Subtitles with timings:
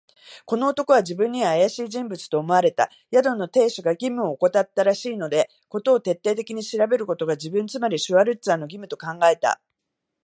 [0.47, 2.89] この男は自分にはあやしい人物と思われた。
[3.13, 9.61] 宿の亭主が義務をおこたったらしいので、事を徹底的に調べることが、自分、つまりシュワルツァーの義務と考えた。